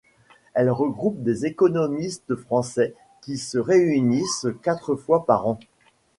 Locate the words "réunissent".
3.59-4.47